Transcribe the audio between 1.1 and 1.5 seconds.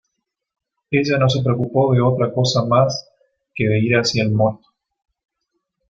no se